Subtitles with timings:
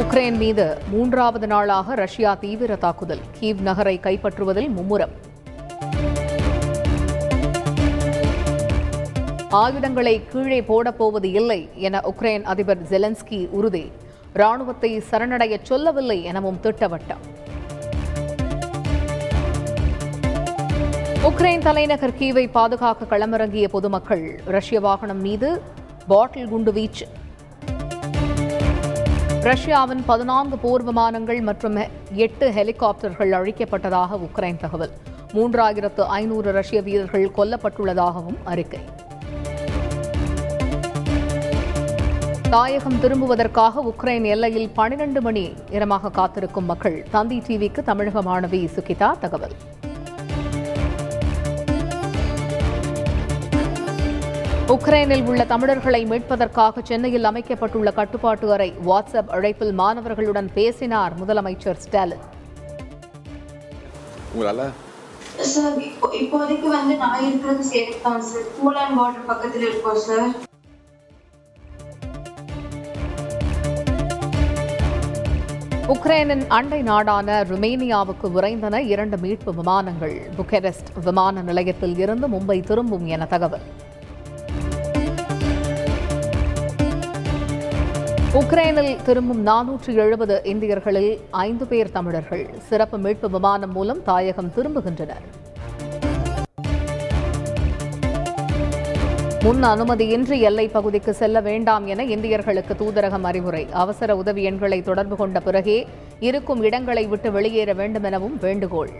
[0.00, 3.20] Ukraine மீது மூன்றாவது நாளாக ரஷ்யா தீவிர தாக்குதல்.
[3.40, 5.12] கீவ் நகரை கைப்பற்றுவதில் மும்முரம்.
[9.50, 13.92] ஆயுதங்களை கீழே போடப்போவது இல்லை என உக்ரைன் அதிபர் ஜெலன்ஸ்கி உறுதி.
[14.32, 17.22] ராணுவத்தை சரணடைய சொல்லவில்லை எனவும் திட்டவட்டம்.
[21.22, 25.62] உக்ரைன் தலைநகர் கீவை பாதுகாக்க களமிறங்கிய பொதுமக்கள் ரஷ்ய வாகனம் மீது
[26.06, 27.06] பாட்டில் குண்டு வீச்சு.
[29.42, 31.76] ரஷ்யாவின் பதினான்கு போர் விமானங்கள் மற்றும்
[32.12, 34.90] எட்டு ஹெலிகாப்டர்கள் அழிக்கப்பட்டதாக உக்ரைன் தகவல்.
[35.34, 38.80] மூன்றாயிரத்து ஐநூறு ரஷ்ய வீரர்கள் கொல்லப்பட்டுள்ளதாகவும் அறிக்கை.
[42.50, 49.56] தாயகம் திரும்புவதற்காக உக்ரைன் எல்லையில் பனிரெண்டு மணி நேரமாக காத்திருக்கும் மக்கள் தந்தி டிவிக்கு தமிழக மாணவி சுகிதா தகவல்.
[54.74, 62.22] உக்ரைனில் உள்ள தமிழர்களை மீட்பதற்காக சென்னையில் அமைக்கப்பட்டுள்ள கட்டுப்பாட்டு அறை வாட்ஸ்அப் அழைப்பில் மாணவர்களுடன் பேசினார் முதலமைச்சர் ஸ்டாலின்.
[64.34, 64.66] உங்களால?
[65.54, 70.30] சார் இப்போ இப்போதைக்கு வந்து நான் இருக்கிறது சேஃப் தான் சார் கூல் அண்ட் வாட்டர் பக்கத்துல இருக்கோம் சார்
[75.96, 80.16] உக்ரைனின் அண்டை நாடான ருமேனியாவுக்கு விரைந்தன இரண்டு மீட்பு விமானங்கள்.
[80.38, 83.68] புக்கெரெஸ்ட் விமான நிலையத்தில் இருந்து மும்பை திரும்பும் என தகவல்.
[88.38, 92.50] உக்ரைனில் திரும்பும் நானூற்று எழுபது இந்தியர்களில் ஐந்து பேர் தமிழர்கள்.
[92.58, 95.24] சிறப்பு மீட்பு விமானம் மூலம் தாயகம் திரும்புகின்றனர்.
[99.42, 103.66] முன் அனுமதியின்றி எல்லை பகுதிக்கு செல்ல வேண்டாம் என இந்தியர்களுக்கு தூதரகம் அறிவுரை.
[103.72, 105.86] அவசர உதவி எண்களை தொடர்பு கொண்ட பிறகே
[106.20, 108.90] இருக்கும் இடங்களை விட்டு வெளியேற வேண்டும் எனவும் வேண்டுகோள்.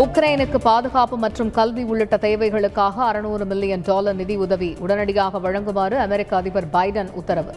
[0.00, 6.68] உக்ரைனுக்கு பாதுகாப்பு மற்றும் கல்வி உள்ளிட்ட தேவைகளுக்காக அறுநூறு மில்லியன் டாலர் நிதி உதவி உடனடியாக வழங்குமாறு அமெரிக்க அதிபர்
[6.72, 7.52] பைடன் உத்தரவு.